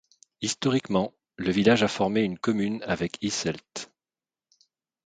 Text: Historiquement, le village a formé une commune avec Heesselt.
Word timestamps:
Historiquement, 0.41 1.13
le 1.37 1.51
village 1.51 1.83
a 1.83 1.87
formé 1.87 2.21
une 2.21 2.39
commune 2.39 2.81
avec 2.87 3.23
Heesselt. 3.23 3.91